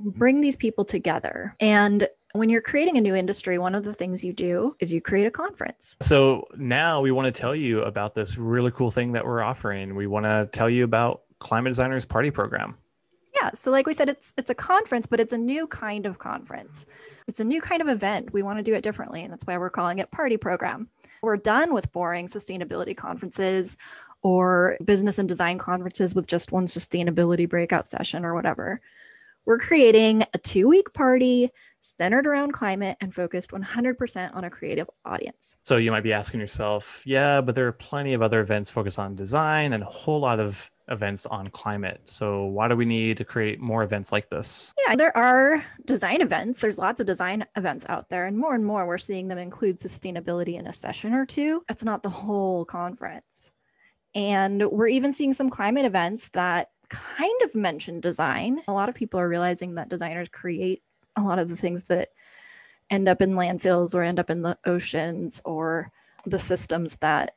mm-hmm. 0.00 0.10
bring 0.18 0.40
these 0.40 0.56
people 0.56 0.84
together. 0.84 1.56
And 1.58 2.08
when 2.32 2.48
you're 2.48 2.60
creating 2.60 2.96
a 2.96 3.00
new 3.00 3.14
industry, 3.14 3.58
one 3.58 3.74
of 3.74 3.82
the 3.82 3.94
things 3.94 4.22
you 4.22 4.32
do 4.32 4.76
is 4.78 4.92
you 4.92 5.00
create 5.00 5.26
a 5.26 5.30
conference. 5.30 5.96
So 6.00 6.46
now 6.56 7.00
we 7.00 7.10
want 7.10 7.34
to 7.34 7.40
tell 7.40 7.56
you 7.56 7.82
about 7.82 8.14
this 8.14 8.38
really 8.38 8.70
cool 8.70 8.90
thing 8.90 9.12
that 9.12 9.24
we're 9.24 9.42
offering. 9.42 9.96
We 9.96 10.06
want 10.06 10.26
to 10.26 10.48
tell 10.52 10.70
you 10.70 10.84
about 10.84 11.22
Climate 11.40 11.70
Designers 11.70 12.04
Party 12.04 12.30
Program. 12.30 12.76
Yeah, 13.40 13.50
so 13.54 13.70
like 13.70 13.86
we 13.86 13.94
said, 13.94 14.08
it's 14.08 14.32
it's 14.36 14.50
a 14.50 14.54
conference, 14.54 15.06
but 15.06 15.20
it's 15.20 15.32
a 15.32 15.38
new 15.38 15.66
kind 15.66 16.04
of 16.04 16.18
conference. 16.18 16.84
It's 17.26 17.40
a 17.40 17.44
new 17.44 17.60
kind 17.60 17.80
of 17.80 17.88
event. 17.88 18.32
We 18.32 18.42
want 18.42 18.58
to 18.58 18.62
do 18.62 18.74
it 18.74 18.82
differently, 18.82 19.22
and 19.22 19.32
that's 19.32 19.46
why 19.46 19.56
we're 19.56 19.70
calling 19.70 19.98
it 19.98 20.10
Party 20.10 20.36
Program. 20.36 20.88
We're 21.22 21.36
done 21.36 21.72
with 21.72 21.90
boring 21.92 22.26
sustainability 22.26 22.96
conferences 22.96 23.76
or 24.22 24.76
business 24.84 25.18
and 25.18 25.28
design 25.28 25.56
conferences 25.58 26.14
with 26.14 26.26
just 26.26 26.52
one 26.52 26.66
sustainability 26.66 27.48
breakout 27.48 27.86
session 27.86 28.24
or 28.24 28.34
whatever. 28.34 28.80
We're 29.46 29.58
creating 29.58 30.24
a 30.34 30.38
two 30.38 30.68
week 30.68 30.92
party 30.92 31.50
centered 31.80 32.26
around 32.26 32.52
climate 32.52 32.96
and 33.00 33.14
focused 33.14 33.52
100% 33.52 34.36
on 34.36 34.44
a 34.44 34.50
creative 34.50 34.88
audience. 35.04 35.56
So 35.62 35.78
you 35.78 35.90
might 35.90 36.02
be 36.02 36.12
asking 36.12 36.40
yourself, 36.40 37.02
yeah, 37.06 37.40
but 37.40 37.54
there 37.54 37.66
are 37.66 37.72
plenty 37.72 38.12
of 38.12 38.22
other 38.22 38.40
events 38.40 38.70
focused 38.70 38.98
on 38.98 39.16
design 39.16 39.72
and 39.72 39.82
a 39.82 39.86
whole 39.86 40.20
lot 40.20 40.40
of 40.40 40.70
events 40.90 41.24
on 41.26 41.46
climate. 41.48 42.00
So 42.04 42.44
why 42.44 42.68
do 42.68 42.76
we 42.76 42.84
need 42.84 43.16
to 43.18 43.24
create 43.24 43.60
more 43.60 43.82
events 43.82 44.12
like 44.12 44.28
this? 44.28 44.74
Yeah, 44.86 44.96
there 44.96 45.16
are 45.16 45.64
design 45.86 46.20
events. 46.20 46.60
There's 46.60 46.78
lots 46.78 47.00
of 47.00 47.06
design 47.06 47.46
events 47.56 47.86
out 47.88 48.08
there, 48.08 48.26
and 48.26 48.36
more 48.36 48.54
and 48.54 48.66
more 48.66 48.86
we're 48.86 48.98
seeing 48.98 49.28
them 49.28 49.38
include 49.38 49.78
sustainability 49.78 50.58
in 50.58 50.66
a 50.66 50.72
session 50.72 51.14
or 51.14 51.24
two. 51.24 51.62
It's 51.68 51.84
not 51.84 52.02
the 52.02 52.10
whole 52.10 52.64
conference. 52.64 53.24
And 54.14 54.68
we're 54.70 54.88
even 54.88 55.12
seeing 55.12 55.32
some 55.32 55.48
climate 55.48 55.84
events 55.84 56.28
that 56.32 56.70
kind 56.90 57.42
of 57.42 57.54
mention 57.54 58.00
design. 58.00 58.60
A 58.68 58.72
lot 58.72 58.88
of 58.88 58.94
people 58.94 59.18
are 59.18 59.28
realizing 59.28 59.74
that 59.76 59.88
designers 59.88 60.28
create 60.28 60.82
a 61.16 61.22
lot 61.22 61.38
of 61.38 61.48
the 61.48 61.56
things 61.56 61.84
that 61.84 62.10
end 62.90 63.08
up 63.08 63.22
in 63.22 63.32
landfills 63.32 63.94
or 63.94 64.02
end 64.02 64.18
up 64.18 64.30
in 64.30 64.42
the 64.42 64.58
oceans 64.66 65.40
or 65.44 65.90
the 66.26 66.38
systems 66.38 66.96
that 66.96 67.36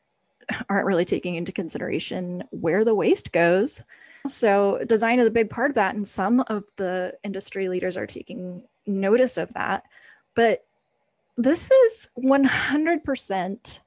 aren't 0.69 0.85
really 0.85 1.05
taking 1.05 1.35
into 1.35 1.51
consideration 1.51 2.43
where 2.51 2.83
the 2.83 2.95
waste 2.95 3.31
goes. 3.31 3.81
So, 4.27 4.83
design 4.87 5.19
is 5.19 5.27
a 5.27 5.31
big 5.31 5.49
part 5.49 5.71
of 5.71 5.75
that. 5.75 5.95
And 5.95 6.07
some 6.07 6.41
of 6.47 6.65
the 6.77 7.13
industry 7.23 7.69
leaders 7.69 7.97
are 7.97 8.07
taking 8.07 8.63
notice 8.85 9.37
of 9.37 9.53
that. 9.53 9.83
But 10.35 10.65
this 11.37 11.69
is 11.71 12.09
100% 12.17 13.79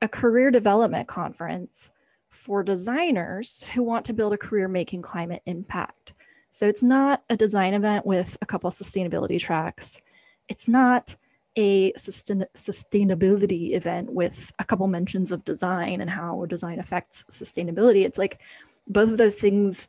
a 0.00 0.08
career 0.08 0.50
development 0.50 1.08
conference 1.08 1.90
for 2.38 2.62
designers 2.62 3.66
who 3.68 3.82
want 3.82 4.04
to 4.06 4.12
build 4.12 4.32
a 4.32 4.38
career 4.38 4.68
making 4.68 5.02
climate 5.02 5.42
impact. 5.46 6.14
So, 6.50 6.66
it's 6.66 6.82
not 6.82 7.22
a 7.28 7.36
design 7.36 7.74
event 7.74 8.06
with 8.06 8.38
a 8.40 8.46
couple 8.46 8.70
sustainability 8.70 9.38
tracks. 9.38 10.00
It's 10.48 10.68
not 10.68 11.16
a 11.56 11.92
sustain- 11.94 12.46
sustainability 12.54 13.72
event 13.74 14.12
with 14.12 14.52
a 14.60 14.64
couple 14.64 14.86
mentions 14.86 15.32
of 15.32 15.44
design 15.44 16.00
and 16.00 16.08
how 16.08 16.46
design 16.46 16.78
affects 16.78 17.24
sustainability. 17.30 18.04
It's 18.04 18.18
like 18.18 18.40
both 18.86 19.10
of 19.10 19.18
those 19.18 19.34
things 19.34 19.88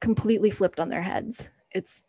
completely 0.00 0.50
flipped 0.50 0.80
on 0.80 0.88
their 0.88 1.02
heads. 1.02 1.50
It's 1.72 2.02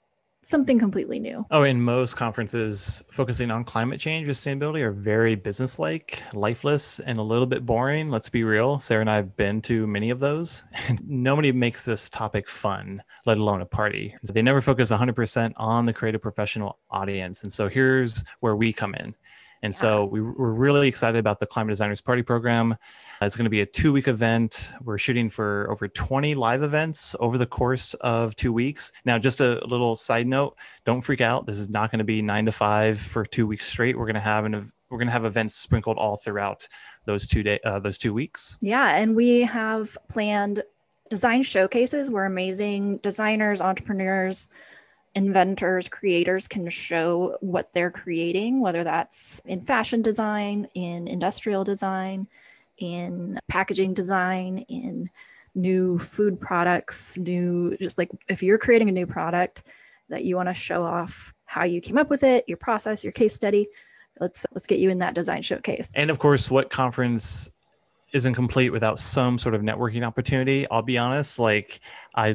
something 0.44 0.80
completely 0.80 1.20
new. 1.20 1.46
Oh, 1.52 1.64
in 1.64 1.82
most 1.82 2.16
conferences 2.16 3.04
focusing 3.12 3.52
on 3.52 3.64
climate 3.64 4.00
change 4.00 4.28
sustainability 4.28 4.82
are 4.82 4.92
very 4.92 5.36
business-like, 5.36 6.24
lifeless, 6.34 7.00
and 7.00 7.20
a 7.20 7.24
little 7.24 7.46
bit 7.46 7.66
boring. 7.66 8.10
Let's 8.10 8.30
be 8.30 8.44
real. 8.44 8.80
Sarah 8.80 9.02
and 9.02 9.10
I 9.10 9.16
have 9.18 9.36
been 9.38 9.62
to 9.64 9.86
many 9.88 10.10
of 10.10 10.20
those, 10.20 10.64
and 10.88 11.02
nobody 11.08 11.52
makes 11.52 11.86
this 11.86 12.10
topic 12.10 12.50
fun, 12.50 13.04
let 13.26 13.38
alone 13.38 13.62
a 13.62 13.66
party. 13.66 14.16
They 14.34 14.42
never 14.42 14.62
focus 14.62 14.92
100% 14.92 15.54
on 15.58 15.86
the 15.86 15.94
creative 15.94 16.22
professional 16.22 16.80
audience. 16.90 17.44
And 17.44 17.52
so 17.52 17.68
here's 17.68 18.24
where 18.40 18.56
we 18.56 18.74
come 18.74 18.96
in. 18.96 19.16
And 19.64 19.74
so 19.76 20.06
we, 20.06 20.22
we're 20.22 20.52
really 20.52 20.88
excited 20.88 21.20
about 21.20 21.40
the 21.40 21.46
Climate 21.46 21.72
Designers 21.72 22.02
Party 22.02 22.24
program. 22.24 22.76
It's 23.22 23.36
going 23.36 23.46
to 23.46 23.52
be 23.52 23.62
a 23.62 23.66
two 23.66 23.94
week 23.94 24.08
event. 24.08 24.72
We're 24.84 24.98
shooting 24.98 25.30
for 25.30 25.70
over 25.70 25.88
20 25.88 26.34
live 26.34 26.64
events 26.64 27.16
over 27.20 27.38
the 27.38 27.46
course 27.46 27.94
of 27.96 28.36
two 28.36 28.52
weeks. 28.52 28.92
Now, 29.06 29.20
just 29.20 29.40
a 29.42 29.64
little 29.68 29.96
side 29.96 30.26
note 30.26 30.58
don't 30.86 31.02
freak 31.02 31.22
out. 31.22 31.46
This 31.46 31.60
is 31.60 31.70
not 31.70 31.92
going 31.92 32.00
to 32.00 32.06
be 32.06 32.22
nine 32.22 32.46
to 32.46 32.52
five 32.52 33.00
for 33.00 33.24
two 33.24 33.46
weeks 33.46 33.68
straight. 33.68 33.98
We're 33.98 34.06
going 34.06 34.16
to 34.16 34.20
have 34.20 34.46
an 34.46 34.72
we're 34.90 34.98
going 34.98 35.08
to 35.08 35.14
have 35.14 35.24
events 35.26 35.56
sprinkled 35.56 35.98
all 35.98 36.18
throughout 36.18 36.68
those 37.06 37.26
two 37.26 37.44
day 37.44 37.60
uh, 37.64 37.80
those 37.80 37.98
two 37.98 38.14
weeks. 38.14 38.58
Yeah, 38.62 38.96
and 38.98 39.16
we 39.16 39.42
have 39.42 39.98
planned 40.10 40.64
design 41.10 41.44
showcases 41.44 42.10
where 42.10 42.26
amazing 42.26 42.98
designers, 42.98 43.62
entrepreneurs, 43.62 44.48
inventors, 45.16 45.88
creators 45.88 46.48
can 46.48 46.70
show 46.70 47.38
what 47.42 47.74
they're 47.74 47.92
creating, 47.92 48.62
whether 48.62 48.84
that's 48.84 49.40
in 49.46 49.62
fashion 49.62 50.02
design, 50.02 50.68
in 50.74 51.08
industrial 51.08 51.64
design, 51.64 52.28
in 52.78 53.40
packaging 53.48 53.94
design, 53.94 54.60
in 54.70 55.10
new 55.54 56.00
food 56.00 56.40
products, 56.40 57.18
new, 57.18 57.76
just 57.78 57.98
like 57.98 58.10
if 58.30 58.42
you're 58.42 58.58
creating 58.58 58.90
a 58.90 58.92
new 58.92 59.06
product 59.06 59.64
that 60.10 60.24
you 60.24 60.36
want 60.36 60.48
to 60.48 60.54
show 60.54 60.84
off 60.84 61.34
how 61.46 61.64
you 61.64 61.82
came 61.82 61.98
up 61.98 62.10
with 62.10 62.24
it, 62.24 62.46
your 62.48 62.58
process, 62.58 63.04
your 63.04 63.14
case 63.14 63.34
study, 63.34 63.68
let's 64.20 64.46
let's 64.54 64.66
get 64.66 64.80
you 64.80 64.90
in 64.90 65.00
that 65.00 65.14
design 65.14 65.42
showcase. 65.42 65.92
And 65.96 66.10
of 66.10 66.20
course, 66.20 66.50
what 66.50 66.70
conference 66.70 67.52
isn't 68.14 68.34
complete 68.34 68.70
without 68.70 69.00
some 69.00 69.38
sort 69.38 69.56
of 69.56 69.62
networking 69.62 70.06
opportunity. 70.06 70.70
I'll 70.70 70.82
be 70.82 70.98
honest, 70.98 71.40
like 71.40 71.80
I 72.16 72.34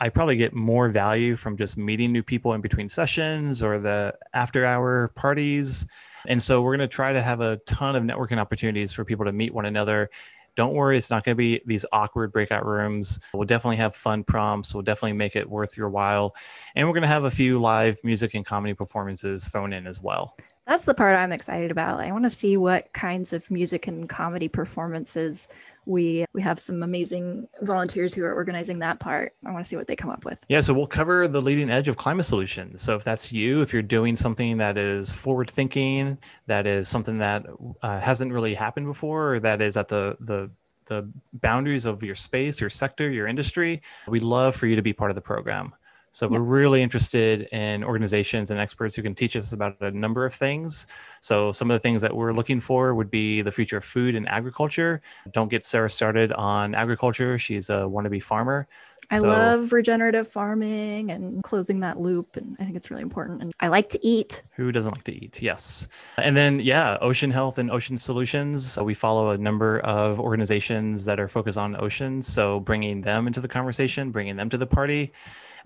I 0.00 0.08
probably 0.10 0.36
get 0.36 0.54
more 0.54 0.88
value 0.88 1.36
from 1.36 1.56
just 1.56 1.76
meeting 1.76 2.12
new 2.12 2.22
people 2.22 2.52
in 2.52 2.60
between 2.60 2.88
sessions 2.88 3.62
or 3.62 3.78
the 3.78 4.14
after 4.34 4.64
hour 4.64 5.08
parties. 5.14 5.86
And 6.28 6.42
so 6.42 6.60
we're 6.60 6.76
going 6.76 6.88
to 6.88 6.94
try 6.94 7.12
to 7.12 7.22
have 7.22 7.40
a 7.40 7.56
ton 7.66 7.96
of 7.96 8.02
networking 8.02 8.38
opportunities 8.38 8.92
for 8.92 9.04
people 9.04 9.24
to 9.24 9.32
meet 9.32 9.54
one 9.54 9.64
another. 9.64 10.10
Don't 10.54 10.74
worry, 10.74 10.96
it's 10.96 11.10
not 11.10 11.24
going 11.24 11.34
to 11.34 11.38
be 11.38 11.60
these 11.66 11.84
awkward 11.92 12.32
breakout 12.32 12.64
rooms. 12.64 13.20
We'll 13.32 13.44
definitely 13.44 13.76
have 13.76 13.94
fun 13.94 14.24
prompts. 14.24 14.74
We'll 14.74 14.82
definitely 14.82 15.12
make 15.12 15.36
it 15.36 15.48
worth 15.48 15.76
your 15.76 15.90
while. 15.90 16.34
And 16.74 16.86
we're 16.86 16.94
going 16.94 17.02
to 17.02 17.08
have 17.08 17.24
a 17.24 17.30
few 17.30 17.60
live 17.60 17.98
music 18.04 18.34
and 18.34 18.44
comedy 18.44 18.74
performances 18.74 19.48
thrown 19.48 19.72
in 19.72 19.86
as 19.86 20.02
well. 20.02 20.36
That's 20.66 20.84
the 20.84 20.94
part 20.94 21.16
I'm 21.16 21.32
excited 21.32 21.70
about. 21.70 22.00
I 22.00 22.10
want 22.10 22.24
to 22.24 22.30
see 22.30 22.56
what 22.56 22.92
kinds 22.92 23.32
of 23.32 23.48
music 23.50 23.86
and 23.86 24.08
comedy 24.08 24.48
performances 24.48 25.48
we 25.86 26.26
we 26.32 26.42
have 26.42 26.58
some 26.58 26.82
amazing 26.82 27.48
volunteers 27.62 28.12
who 28.12 28.24
are 28.24 28.34
organizing 28.34 28.80
that 28.80 28.98
part. 28.98 29.34
I 29.46 29.52
want 29.52 29.64
to 29.64 29.68
see 29.68 29.76
what 29.76 29.86
they 29.86 29.94
come 29.94 30.10
up 30.10 30.24
with. 30.24 30.40
Yeah, 30.48 30.60
so 30.60 30.74
we'll 30.74 30.88
cover 30.88 31.28
the 31.28 31.40
leading 31.40 31.70
edge 31.70 31.86
of 31.86 31.96
climate 31.96 32.26
solutions. 32.26 32.82
So 32.82 32.96
if 32.96 33.04
that's 33.04 33.32
you, 33.32 33.62
if 33.62 33.72
you're 33.72 33.82
doing 33.82 34.16
something 34.16 34.56
that 34.58 34.76
is 34.76 35.12
forward 35.12 35.48
thinking, 35.48 36.18
that 36.46 36.66
is 36.66 36.88
something 36.88 37.18
that 37.18 37.46
uh, 37.82 38.00
hasn't 38.00 38.32
really 38.32 38.54
happened 38.54 38.86
before, 38.86 39.34
or 39.34 39.40
that 39.40 39.62
is 39.62 39.76
at 39.76 39.86
the 39.86 40.16
the 40.20 40.50
the 40.86 41.08
boundaries 41.34 41.84
of 41.84 42.02
your 42.02 42.14
space, 42.14 42.60
your 42.60 42.70
sector, 42.70 43.10
your 43.10 43.26
industry, 43.26 43.82
we'd 44.06 44.22
love 44.22 44.54
for 44.54 44.66
you 44.66 44.76
to 44.76 44.82
be 44.82 44.92
part 44.92 45.10
of 45.10 45.14
the 45.14 45.20
program. 45.20 45.72
So 46.16 46.26
we're 46.26 46.38
really 46.38 46.82
interested 46.82 47.42
in 47.52 47.84
organizations 47.84 48.50
and 48.50 48.58
experts 48.58 48.94
who 48.94 49.02
can 49.02 49.14
teach 49.14 49.36
us 49.36 49.52
about 49.52 49.76
a 49.82 49.90
number 49.90 50.24
of 50.24 50.32
things. 50.32 50.86
So 51.20 51.52
some 51.52 51.70
of 51.70 51.74
the 51.74 51.78
things 51.78 52.00
that 52.00 52.16
we're 52.16 52.32
looking 52.32 52.58
for 52.58 52.94
would 52.94 53.10
be 53.10 53.42
the 53.42 53.52
future 53.52 53.76
of 53.76 53.84
food 53.84 54.14
and 54.14 54.26
agriculture. 54.26 55.02
Don't 55.32 55.50
get 55.50 55.66
Sarah 55.66 55.90
started 55.90 56.32
on 56.32 56.74
agriculture. 56.74 57.36
She's 57.36 57.68
a 57.68 57.86
wannabe 57.92 58.22
farmer. 58.22 58.66
I 59.10 59.18
so, 59.18 59.26
love 59.26 59.74
regenerative 59.74 60.26
farming 60.26 61.10
and 61.10 61.44
closing 61.44 61.80
that 61.80 62.00
loop. 62.00 62.38
And 62.38 62.56
I 62.58 62.64
think 62.64 62.78
it's 62.78 62.90
really 62.90 63.02
important. 63.02 63.42
And 63.42 63.52
I 63.60 63.68
like 63.68 63.90
to 63.90 63.98
eat. 64.02 64.42
Who 64.52 64.72
doesn't 64.72 64.92
like 64.92 65.04
to 65.04 65.14
eat? 65.14 65.42
Yes. 65.42 65.86
And 66.16 66.34
then, 66.34 66.60
yeah, 66.60 66.96
ocean 67.02 67.30
health 67.30 67.58
and 67.58 67.70
ocean 67.70 67.98
solutions. 67.98 68.66
So 68.66 68.82
we 68.82 68.94
follow 68.94 69.32
a 69.32 69.36
number 69.36 69.80
of 69.80 70.18
organizations 70.18 71.04
that 71.04 71.20
are 71.20 71.28
focused 71.28 71.58
on 71.58 71.78
oceans. 71.78 72.26
So 72.26 72.60
bringing 72.60 73.02
them 73.02 73.26
into 73.26 73.42
the 73.42 73.48
conversation, 73.48 74.10
bringing 74.10 74.36
them 74.36 74.48
to 74.48 74.56
the 74.56 74.66
party. 74.66 75.12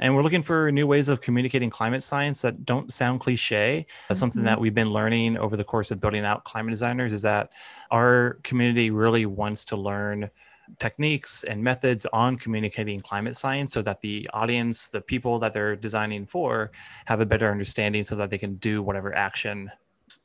And 0.00 0.14
we're 0.14 0.23
looking 0.23 0.42
for 0.42 0.73
new 0.73 0.87
ways 0.87 1.09
of 1.09 1.21
communicating 1.21 1.69
climate 1.71 2.02
science 2.02 2.40
that 2.42 2.64
don't 2.64 2.92
sound 2.92 3.21
cliche. 3.21 3.87
That's 4.09 4.16
mm-hmm. 4.16 4.21
something 4.21 4.45
that 4.45 4.59
we've 4.59 4.75
been 4.75 4.90
learning 4.92 5.37
over 5.37 5.57
the 5.57 5.64
course 5.64 5.90
of 5.90 6.00
building 6.00 6.25
out 6.25 6.45
climate 6.45 6.73
designers 6.73 7.12
is 7.12 7.23
that 7.23 7.52
our 7.90 8.38
community 8.42 8.90
really 8.90 9.26
wants 9.26 9.64
to 9.66 9.76
learn 9.76 10.30
techniques 10.78 11.45
and 11.45 11.62
methods 11.62 12.07
on 12.12 12.37
communicating 12.37 13.00
climate 13.00 13.37
science 13.37 13.73
so 13.73 13.83
that 13.83 14.00
the 14.00 14.28
audience, 14.33 14.88
the 14.88 15.00
people 15.00 15.38
that 15.38 15.52
they're 15.52 15.76
designing 15.76 16.25
for, 16.25 16.71
have 17.07 17.21
a 17.21 17.26
better 17.26 17.50
understanding 17.50 18.02
so 18.04 18.16
that 18.16 18.30
they 18.30 18.38
can 18.38 18.54
do 18.57 18.83
whatever 18.83 19.14
action 19.14 19.71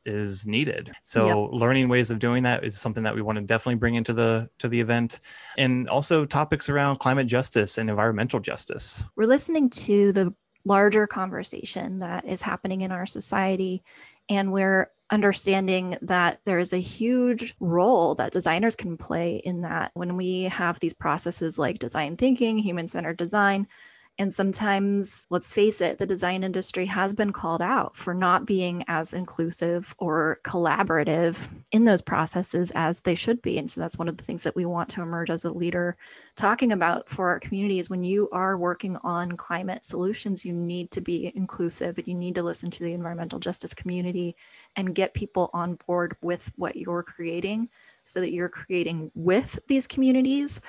is 0.06 0.46
needed. 0.46 0.92
So 1.02 1.28
yep. 1.28 1.50
learning 1.54 1.90
ways 1.90 2.12
of 2.12 2.20
doing 2.20 2.44
that 2.44 2.64
is 2.64 2.78
something 2.78 3.04
that 3.04 3.16
we 3.16 3.22
want 3.22 3.38
to 3.38 3.44
definitely 3.44 3.76
bring 3.76 3.96
into 3.96 4.14
the 4.14 4.50
to 4.60 4.68
the 4.68 4.80
event 4.80 5.20
and 5.58 5.90
also 5.90 6.26
topics 6.26 6.70
around 6.70 6.98
climate 7.00 7.28
justice 7.28 7.78
and 7.78 7.90
environmental 7.90 8.40
justice. 8.40 9.04
We're 9.16 9.26
listening 9.26 9.70
to 9.72 10.12
the 10.12 10.34
larger 10.66 11.06
conversation 11.06 12.00
that 12.00 12.26
is 12.26 12.42
happening 12.42 12.82
in 12.82 12.92
our 12.92 13.06
society 13.06 13.84
and 14.30 14.52
we're 14.52 14.90
understanding 15.12 15.98
that 16.02 16.40
there 16.46 16.58
is 16.58 16.74
a 16.74 16.78
huge 16.78 17.56
role 17.60 18.16
that 18.16 18.32
designers 18.32 18.76
can 18.76 18.98
play 18.98 19.42
in 19.46 19.62
that 19.62 19.92
when 19.94 20.18
we 20.18 20.44
have 20.44 20.80
these 20.80 20.94
processes 20.94 21.60
like 21.60 21.78
design 21.78 22.18
thinking, 22.18 22.58
human 22.58 22.88
centered 22.88 23.18
design, 23.18 23.68
and 24.18 24.34
sometimes, 24.34 25.28
let's 25.30 25.52
face 25.52 25.82
it, 25.82 25.98
the 25.98 26.06
design 26.06 26.44
industry 26.44 26.86
has 26.86 27.14
been 27.14 27.32
called 27.32 27.62
out 27.62 27.98
for 27.98 28.14
not 28.14 28.46
being 28.46 28.86
as 28.88 29.14
inclusive 29.14 29.94
or 29.98 30.40
collaborative 30.46 31.50
in 31.74 31.84
those 31.84 32.02
processes 32.02 32.72
as 32.76 33.02
they 33.02 33.16
should 33.16 33.42
be. 33.42 33.58
And 33.58 33.70
so 33.70 33.82
that's 33.82 33.98
one 33.98 34.08
of 34.08 34.16
the 34.16 34.24
things 34.24 34.42
that 34.44 34.56
we 34.56 34.66
want 34.66 34.88
to 34.90 35.02
emerge 35.02 35.30
as 35.30 35.44
a 35.44 35.52
leader 35.52 35.98
talking 36.36 36.72
about 36.72 37.10
for 37.10 37.28
our 37.28 37.42
communities. 37.42 37.90
When 37.90 38.06
you 38.06 38.30
are 38.32 38.58
working 38.58 38.96
on 39.04 39.36
climate 39.36 39.84
solutions, 39.84 40.46
you 40.46 40.54
need 40.54 40.92
to 40.92 41.02
be 41.02 41.34
inclusive 41.36 41.98
and 41.98 42.08
you 42.08 42.16
need 42.16 42.36
to 42.36 42.44
listen 42.44 42.72
to 42.72 42.84
the 42.84 42.94
environmental 42.94 43.40
justice 43.40 43.74
community 43.74 44.38
and 44.78 44.96
get 44.96 45.14
people 45.14 45.50
on 45.54 45.78
board 45.88 46.16
with 46.22 46.50
what 46.56 46.78
you're 46.78 47.04
creating 47.04 47.68
so 48.06 48.22
that 48.22 48.32
you're 48.32 48.48
creating 48.48 49.12
with 49.14 49.60
these 49.68 49.88
communities 49.88 50.62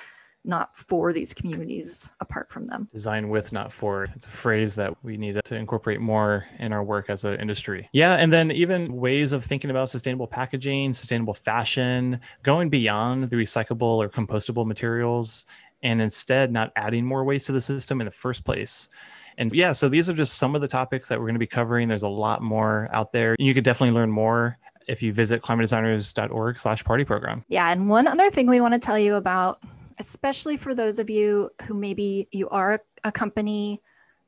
not 0.47 0.75
for 0.75 1.13
these 1.13 1.33
communities 1.33 2.09
apart 2.19 2.49
from 2.49 2.65
them. 2.65 2.87
Design 2.93 3.29
with, 3.29 3.51
not 3.51 3.71
for. 3.71 4.05
It's 4.15 4.25
a 4.25 4.29
phrase 4.29 4.75
that 4.75 4.93
we 5.03 5.17
need 5.17 5.39
to 5.43 5.55
incorporate 5.55 5.99
more 5.99 6.45
in 6.59 6.71
our 6.73 6.83
work 6.83 7.09
as 7.09 7.25
an 7.25 7.39
industry. 7.39 7.89
Yeah. 7.91 8.15
And 8.15 8.31
then 8.31 8.51
even 8.51 8.95
ways 8.95 9.33
of 9.33 9.43
thinking 9.43 9.69
about 9.69 9.89
sustainable 9.89 10.27
packaging, 10.27 10.93
sustainable 10.93 11.33
fashion, 11.33 12.19
going 12.43 12.69
beyond 12.69 13.29
the 13.29 13.35
recyclable 13.35 13.97
or 13.97 14.09
compostable 14.09 14.65
materials, 14.65 15.45
and 15.83 16.01
instead 16.01 16.51
not 16.51 16.71
adding 16.75 17.05
more 17.05 17.23
waste 17.23 17.45
to 17.47 17.51
the 17.51 17.61
system 17.61 18.01
in 18.01 18.05
the 18.05 18.11
first 18.11 18.43
place. 18.45 18.89
And 19.37 19.53
yeah, 19.53 19.71
so 19.73 19.87
these 19.87 20.09
are 20.09 20.13
just 20.13 20.37
some 20.37 20.55
of 20.55 20.61
the 20.61 20.67
topics 20.67 21.09
that 21.09 21.19
we're 21.19 21.25
going 21.25 21.35
to 21.35 21.39
be 21.39 21.45
covering. 21.45 21.87
There's 21.87 22.03
a 22.03 22.09
lot 22.09 22.41
more 22.41 22.89
out 22.91 23.11
there. 23.11 23.35
You 23.37 23.53
could 23.53 23.63
definitely 23.63 23.93
learn 23.93 24.09
more 24.09 24.57
if 24.87 25.03
you 25.03 25.13
visit 25.13 25.41
climatedesigners.org 25.41 26.57
slash 26.57 26.83
party 26.83 27.03
program. 27.03 27.43
Yeah. 27.47 27.71
And 27.71 27.89
one 27.89 28.07
other 28.07 28.31
thing 28.31 28.47
we 28.47 28.61
want 28.61 28.73
to 28.73 28.79
tell 28.79 28.97
you 28.97 29.15
about 29.15 29.61
especially 29.99 30.57
for 30.57 30.75
those 30.75 30.99
of 30.99 31.09
you 31.09 31.49
who 31.63 31.73
maybe 31.73 32.27
you 32.31 32.49
are 32.49 32.81
a 33.03 33.11
company 33.11 33.81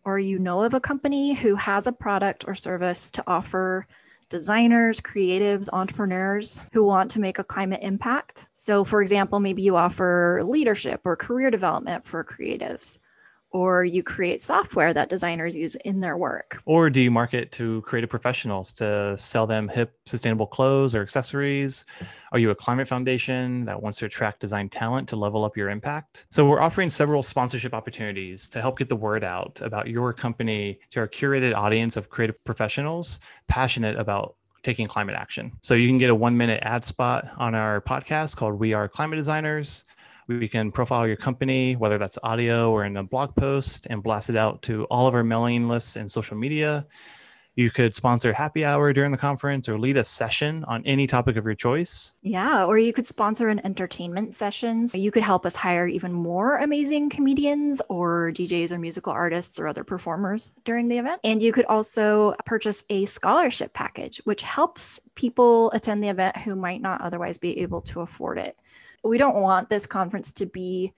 or 0.05 0.17
you 0.17 0.39
know 0.39 0.63
of 0.63 0.73
a 0.73 0.79
company 0.79 1.33
who 1.33 1.55
has 1.55 1.85
a 1.85 1.91
product 1.91 2.45
or 2.47 2.55
service 2.55 3.11
to 3.11 3.23
offer 3.27 3.85
designers, 4.29 5.01
creatives, 5.01 5.69
entrepreneurs 5.73 6.61
who 6.71 6.83
want 6.83 7.09
to 7.11 7.19
make 7.19 7.39
a 7.39 7.43
climate 7.43 7.79
impact. 7.81 8.47
So, 8.53 8.83
for 8.83 9.01
example, 9.01 9.39
maybe 9.39 9.61
you 9.61 9.75
offer 9.75 10.41
leadership 10.43 11.01
or 11.03 11.15
career 11.15 11.49
development 11.49 12.03
for 12.03 12.23
creatives 12.23 12.99
or 13.51 13.83
you 13.83 14.03
create 14.03 14.41
software 14.41 14.93
that 14.93 15.09
designers 15.09 15.55
use 15.55 15.75
in 15.75 15.99
their 15.99 16.17
work. 16.17 16.61
Or 16.65 16.89
do 16.89 17.01
you 17.01 17.11
market 17.11 17.51
to 17.53 17.81
creative 17.81 18.09
professionals 18.09 18.71
to 18.73 19.17
sell 19.17 19.47
them 19.47 19.67
hip, 19.67 19.93
sustainable 20.05 20.47
clothes 20.47 20.93
or 20.93 21.01
accessories? 21.01 21.85
Are 22.31 22.39
you 22.39 22.51
a 22.51 22.55
climate 22.55 22.87
foundation 22.87 23.65
that 23.65 23.81
wants 23.81 23.97
to 23.99 24.05
attract 24.05 24.39
design 24.39 24.69
talent 24.69 25.09
to 25.09 25.15
level 25.15 25.43
up 25.43 25.57
your 25.57 25.69
impact? 25.69 26.27
So, 26.31 26.45
we're 26.45 26.61
offering 26.61 26.89
several 26.89 27.23
sponsorship 27.23 27.73
opportunities 27.73 28.49
to 28.49 28.61
help 28.61 28.77
get 28.77 28.89
the 28.89 28.95
word 28.95 29.23
out 29.23 29.61
about 29.61 29.87
your 29.87 30.13
company 30.13 30.79
to 30.91 30.99
our 30.99 31.07
curated 31.07 31.55
audience 31.55 31.97
of 31.97 32.09
creative 32.09 32.43
professionals 32.43 33.19
passionate 33.47 33.97
about 33.97 34.35
taking 34.63 34.87
climate 34.87 35.15
action. 35.15 35.51
So 35.61 35.73
you 35.73 35.87
can 35.87 35.97
get 35.97 36.09
a 36.09 36.15
one 36.15 36.37
minute 36.37 36.59
ad 36.63 36.85
spot 36.85 37.29
on 37.37 37.55
our 37.55 37.81
podcast 37.81 38.35
called 38.35 38.59
We 38.59 38.73
Are 38.73 38.87
Climate 38.87 39.17
Designers. 39.17 39.85
We 40.29 40.47
can 40.47 40.71
profile 40.71 41.07
your 41.07 41.15
company, 41.15 41.75
whether 41.75 41.97
that's 41.97 42.19
audio 42.21 42.71
or 42.71 42.85
in 42.85 42.97
a 42.97 43.03
blog 43.03 43.35
post, 43.35 43.87
and 43.89 44.03
blast 44.03 44.29
it 44.29 44.35
out 44.35 44.61
to 44.61 44.83
all 44.85 45.07
of 45.07 45.15
our 45.15 45.23
mailing 45.23 45.67
lists 45.67 45.95
and 45.95 46.09
social 46.09 46.37
media. 46.37 46.85
You 47.55 47.71
could 47.71 47.95
sponsor 47.95 48.31
happy 48.31 48.63
hour 48.63 48.93
during 48.93 49.11
the 49.11 49.17
conference 49.17 49.67
or 49.67 49.79
lead 49.79 49.97
a 49.97 50.03
session 50.03 50.63
on 50.65 50.85
any 50.85 51.07
topic 51.07 51.35
of 51.35 51.45
your 51.45 51.55
choice. 51.55 52.13
Yeah, 52.21 52.63
or 52.65 52.77
you 52.77 52.93
could 52.93 53.07
sponsor 53.07 53.49
an 53.49 53.59
entertainment 53.65 54.35
sessions. 54.35 54.95
You 54.95 55.09
could 55.09 55.23
help 55.23 55.47
us 55.47 55.55
hire 55.55 55.87
even 55.87 56.13
more 56.13 56.57
amazing 56.57 57.09
comedians 57.09 57.81
or 57.89 58.31
DJs 58.31 58.71
or 58.71 58.77
musical 58.77 59.11
artists 59.11 59.59
or 59.59 59.67
other 59.67 59.83
performers 59.83 60.51
during 60.63 60.89
the 60.89 60.99
event. 60.99 61.21
And 61.23 61.41
you 61.41 61.51
could 61.51 61.65
also 61.65 62.35
purchase 62.45 62.85
a 62.91 63.07
scholarship 63.07 63.73
package, 63.73 64.21
which 64.25 64.43
helps 64.43 65.01
people 65.15 65.71
attend 65.71 66.03
the 66.03 66.09
event 66.09 66.37
who 66.37 66.55
might 66.55 66.83
not 66.83 67.01
otherwise 67.01 67.39
be 67.39 67.57
able 67.61 67.81
to 67.81 68.01
afford 68.01 68.37
it 68.37 68.55
we 69.03 69.17
don't 69.17 69.35
want 69.35 69.69
this 69.69 69.85
conference 69.85 70.33
to 70.33 70.45
be 70.45 70.93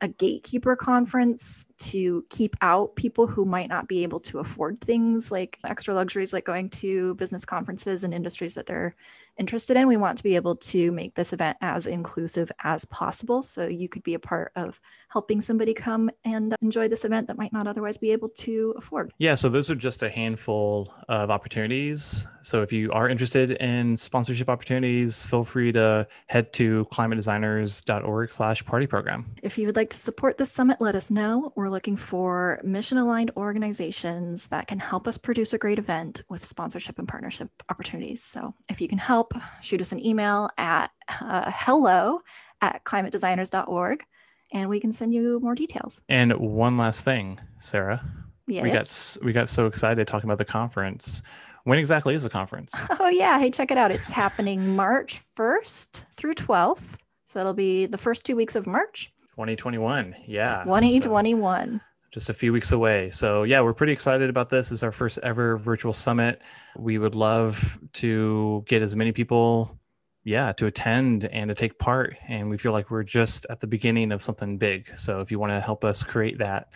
a 0.00 0.08
gatekeeper 0.08 0.76
conference 0.76 1.66
to 1.90 2.24
keep 2.30 2.56
out 2.60 2.96
people 2.96 3.26
who 3.26 3.44
might 3.44 3.68
not 3.68 3.88
be 3.88 4.02
able 4.02 4.20
to 4.20 4.38
afford 4.38 4.80
things 4.80 5.30
like 5.30 5.58
extra 5.64 5.94
luxuries 5.94 6.32
like 6.32 6.44
going 6.44 6.68
to 6.70 7.14
business 7.14 7.44
conferences 7.44 8.04
and 8.04 8.14
industries 8.14 8.54
that 8.54 8.66
they're 8.66 8.94
interested 9.36 9.76
in. 9.76 9.88
We 9.88 9.96
want 9.96 10.16
to 10.18 10.22
be 10.22 10.36
able 10.36 10.56
to 10.56 10.92
make 10.92 11.14
this 11.14 11.32
event 11.32 11.56
as 11.60 11.86
inclusive 11.86 12.52
as 12.62 12.84
possible. 12.84 13.42
So 13.42 13.66
you 13.66 13.88
could 13.88 14.04
be 14.04 14.14
a 14.14 14.18
part 14.18 14.52
of 14.54 14.80
helping 15.08 15.40
somebody 15.40 15.74
come 15.74 16.10
and 16.24 16.54
enjoy 16.60 16.88
this 16.88 17.04
event 17.04 17.26
that 17.28 17.36
might 17.36 17.52
not 17.52 17.66
otherwise 17.66 17.98
be 17.98 18.12
able 18.12 18.28
to 18.28 18.74
afford. 18.76 19.12
Yeah, 19.18 19.34
so 19.34 19.48
those 19.48 19.70
are 19.70 19.74
just 19.74 20.02
a 20.02 20.10
handful 20.10 20.94
of 21.08 21.30
opportunities. 21.30 22.26
So 22.42 22.62
if 22.62 22.72
you 22.72 22.92
are 22.92 23.08
interested 23.08 23.52
in 23.52 23.96
sponsorship 23.96 24.48
opportunities, 24.48 25.26
feel 25.26 25.44
free 25.44 25.72
to 25.72 26.06
head 26.28 26.52
to 26.54 26.86
climatedesigners.org 26.92 28.30
slash 28.30 28.64
party 28.64 28.86
program. 28.86 29.34
If 29.42 29.58
you 29.58 29.66
would 29.66 29.76
like 29.76 29.90
to 29.90 29.96
support 29.96 30.38
this 30.38 30.52
summit, 30.52 30.80
let 30.80 30.94
us 30.94 31.10
know. 31.10 31.52
We're 31.56 31.68
looking 31.74 31.96
for 31.96 32.60
mission 32.62 32.98
aligned 32.98 33.32
organizations 33.36 34.46
that 34.46 34.68
can 34.68 34.78
help 34.78 35.08
us 35.08 35.18
produce 35.18 35.52
a 35.52 35.58
great 35.58 35.78
event 35.78 36.22
with 36.30 36.44
sponsorship 36.44 37.00
and 37.00 37.08
partnership 37.08 37.50
opportunities. 37.68 38.22
So 38.22 38.54
if 38.70 38.80
you 38.80 38.86
can 38.86 38.96
help, 38.96 39.34
shoot 39.60 39.82
us 39.82 39.90
an 39.90 40.04
email 40.06 40.48
at 40.56 40.92
uh, 41.20 41.50
hello 41.52 42.20
at 42.62 42.84
climatedesigners.org 42.84 44.04
and 44.52 44.70
we 44.70 44.78
can 44.78 44.92
send 44.92 45.12
you 45.12 45.40
more 45.40 45.56
details. 45.56 46.00
And 46.08 46.32
one 46.34 46.78
last 46.78 47.02
thing, 47.04 47.40
Sarah. 47.58 48.00
Yes. 48.46 48.62
We 48.62 48.70
got 48.70 49.26
we 49.26 49.32
got 49.32 49.48
so 49.48 49.66
excited 49.66 50.06
talking 50.06 50.28
about 50.28 50.38
the 50.38 50.44
conference. 50.44 51.22
When 51.64 51.78
exactly 51.78 52.14
is 52.14 52.22
the 52.22 52.30
conference? 52.30 52.72
Oh 53.00 53.08
yeah, 53.08 53.38
hey, 53.38 53.50
check 53.50 53.72
it 53.72 53.78
out. 53.78 53.90
It's 53.90 54.12
happening 54.12 54.76
March 54.76 55.20
1st 55.36 56.04
through 56.12 56.34
12th. 56.34 56.98
So 57.24 57.40
it'll 57.40 57.54
be 57.54 57.86
the 57.86 57.98
first 57.98 58.24
two 58.24 58.36
weeks 58.36 58.54
of 58.54 58.66
March. 58.66 59.12
2021. 59.36 60.14
Yeah. 60.26 60.64
2021. 60.64 61.80
So 61.80 61.94
just 62.14 62.28
a 62.28 62.32
few 62.32 62.52
weeks 62.52 62.70
away. 62.70 63.10
So, 63.10 63.42
yeah, 63.42 63.60
we're 63.60 63.74
pretty 63.74 63.92
excited 63.92 64.30
about 64.30 64.48
this. 64.48 64.70
Is 64.70 64.84
our 64.84 64.92
first 64.92 65.18
ever 65.24 65.58
virtual 65.58 65.92
summit. 65.92 66.42
We 66.76 66.96
would 66.98 67.16
love 67.16 67.76
to 67.94 68.64
get 68.68 68.82
as 68.82 68.94
many 68.94 69.10
people, 69.10 69.76
yeah, 70.22 70.52
to 70.52 70.66
attend 70.66 71.24
and 71.24 71.48
to 71.48 71.56
take 71.56 71.76
part. 71.80 72.16
And 72.28 72.48
we 72.48 72.56
feel 72.56 72.70
like 72.70 72.88
we're 72.88 73.02
just 73.02 73.46
at 73.50 73.58
the 73.58 73.66
beginning 73.66 74.12
of 74.12 74.22
something 74.22 74.58
big. 74.58 74.96
So, 74.96 75.20
if 75.20 75.32
you 75.32 75.40
want 75.40 75.50
to 75.50 75.60
help 75.60 75.84
us 75.84 76.04
create 76.04 76.38
that, 76.38 76.68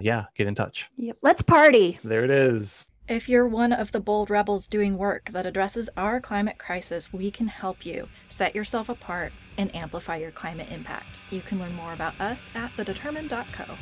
yeah, 0.00 0.26
get 0.36 0.46
in 0.46 0.54
touch. 0.54 0.88
Yep. 0.96 1.18
Let's 1.22 1.42
party. 1.42 1.98
There 2.04 2.24
it 2.24 2.30
is. 2.30 2.88
If 3.06 3.28
you're 3.28 3.46
one 3.46 3.74
of 3.74 3.92
the 3.92 4.00
bold 4.00 4.30
rebels 4.30 4.66
doing 4.66 4.96
work 4.96 5.28
that 5.32 5.44
addresses 5.44 5.90
our 5.94 6.22
climate 6.22 6.56
crisis, 6.56 7.12
we 7.12 7.30
can 7.30 7.48
help 7.48 7.84
you 7.84 8.08
set 8.28 8.54
yourself 8.54 8.88
apart 8.88 9.30
and 9.58 9.74
amplify 9.76 10.16
your 10.16 10.30
climate 10.30 10.70
impact. 10.70 11.20
You 11.28 11.42
can 11.42 11.60
learn 11.60 11.74
more 11.74 11.92
about 11.92 12.18
us 12.18 12.48
at 12.54 12.74
thedetermined.co. 12.78 13.74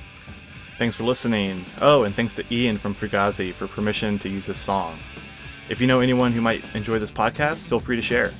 Thanks 0.76 0.96
for 0.96 1.04
listening. 1.04 1.64
Oh, 1.80 2.02
and 2.02 2.12
thanks 2.16 2.34
to 2.34 2.44
Ian 2.52 2.78
from 2.78 2.96
Fugazi 2.96 3.54
for 3.54 3.68
permission 3.68 4.18
to 4.18 4.28
use 4.28 4.48
this 4.48 4.58
song. 4.58 4.98
If 5.68 5.80
you 5.80 5.87
know 5.87 6.00
anyone 6.00 6.32
who 6.32 6.40
might 6.40 6.64
enjoy 6.74 6.98
this 6.98 7.12
podcast, 7.12 7.68
feel 7.68 7.78
free 7.78 7.94
to 7.94 8.02
share. 8.02 8.32